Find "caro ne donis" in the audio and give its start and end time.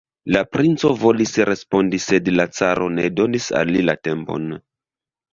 2.59-3.51